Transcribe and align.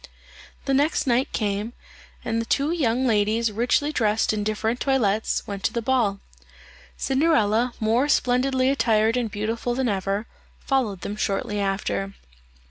The 0.65 0.73
next 0.73 1.05
night 1.05 1.31
came, 1.31 1.73
and 2.25 2.41
the 2.41 2.45
two 2.47 2.71
young 2.71 3.05
ladies 3.05 3.51
richly 3.51 3.91
dressed 3.91 4.33
in 4.33 4.43
different 4.43 4.79
toilettes, 4.79 5.45
went 5.45 5.63
to 5.65 5.73
the 5.73 5.79
ball. 5.83 6.21
Cinderella, 6.97 7.75
more 7.79 8.09
splendidly 8.09 8.71
attired 8.71 9.15
and 9.15 9.29
beautiful 9.29 9.75
than 9.75 9.87
ever, 9.89 10.25
followed 10.59 11.01
them 11.01 11.15
shortly 11.17 11.59
after. 11.59 12.15